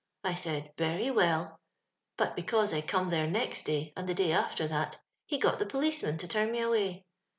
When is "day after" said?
4.15-4.67